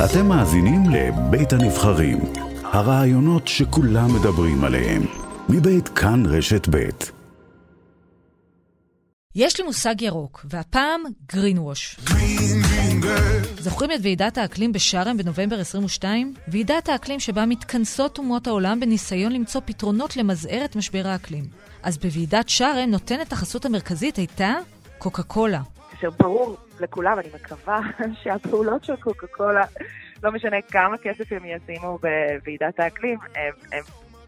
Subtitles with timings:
[0.00, 2.18] אתם מאזינים לבית הנבחרים,
[2.64, 5.02] הרעיונות שכולם מדברים עליהם,
[5.48, 7.12] מבית כאן רשת בית.
[9.34, 11.00] יש לי מושג ירוק, והפעם
[11.32, 12.10] green wash.
[13.58, 16.34] זוכרים את ועידת האקלים בשארם בנובמבר 22?
[16.48, 21.44] ועידת האקלים שבה מתכנסות אומות העולם בניסיון למצוא פתרונות למזער את משבר האקלים.
[21.82, 24.54] אז בוועידת שארם נותנת החסות המרכזית הייתה
[24.98, 25.60] קוקה קולה.
[26.02, 27.80] כאשר ברור לכולם, אני מקווה
[28.22, 29.64] שהפעולות של קוקה קולה,
[30.22, 33.82] לא משנה כמה כסף הם ישימו בוועידת האקלים, הם, הם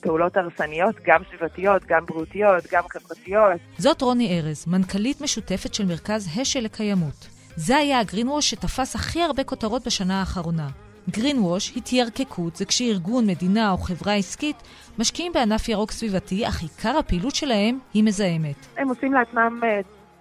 [0.00, 3.60] פעולות הרסניות, גם סביבתיות, גם בריאותיות, גם חברתיות.
[3.78, 7.28] זאת רוני ארז, מנכ"לית משותפת של מרכז השל לקיימות.
[7.56, 10.68] זה היה הגרינווש שתפס הכי הרבה כותרות בשנה האחרונה.
[11.10, 14.56] גרינווש, התיירקקות, זה כשארגון, מדינה או חברה עסקית
[14.98, 18.66] משקיעים בענף ירוק סביבתי, אך עיקר הפעילות שלהם היא מזהמת.
[18.76, 19.60] הם עושים לעצמם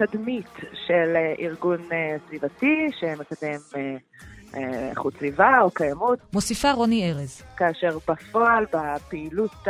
[0.00, 3.80] אה, תדמית של אה, ארגון אה, סביבתי שמקדם
[4.90, 6.18] איכות סביבה או קיימות.
[6.32, 7.42] מוסיפה רוני ארז.
[7.56, 9.68] כאשר בפועל, בפעילות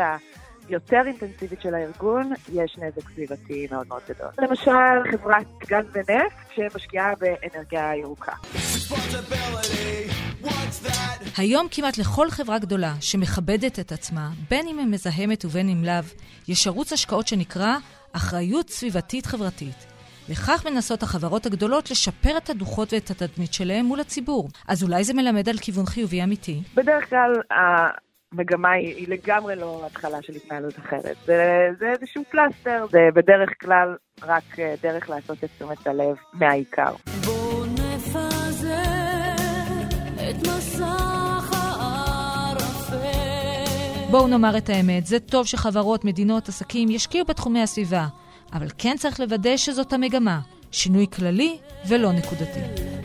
[0.69, 4.29] היותר אינטנסיבית של הארגון, יש נזק סביבתי מאוד מאוד גדול.
[4.39, 8.33] למשל, חברת גז ונפט שמשקיעה באנרגיה ירוקה.
[11.37, 16.05] היום כמעט לכל חברה גדולה שמכבדת את עצמה, בין אם היא מזהמת ובין אם לאו,
[16.49, 17.77] יש ערוץ השקעות שנקרא
[18.13, 19.90] אחריות סביבתית חברתית.
[20.31, 24.49] וכך מנסות החברות הגדולות לשפר את הדוחות ואת התדמית שלהם מול הציבור.
[24.69, 26.63] אז אולי זה מלמד על כיוון חיובי אמיתי?
[26.75, 31.17] בדרך כלל המגמה היא, היא לגמרי לא התחלה של התנהלות אחרת.
[31.27, 36.95] זה, זה איזשהו פלסטר, זה בדרך כלל רק אה, דרך לעשות את תשומת הלב מהעיקר.
[37.25, 38.77] בואו נפזר
[40.15, 43.01] את מסך הערפל.
[44.11, 48.07] בואו נאמר את האמת, זה טוב שחברות, מדינות, עסקים ישקיעו בתחומי הסביבה.
[48.53, 50.41] אבל כן צריך לוודא שזאת המגמה,
[50.73, 53.00] שינוי כללי ולא נקודתי.